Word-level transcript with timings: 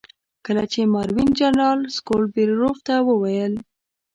کله 0.45 0.63
چې 0.71 0.79
ماروین 0.93 1.29
جنرال 1.39 1.79
سکوبیلروف 1.95 2.77
ته 2.87 2.95
وویل. 3.09 3.53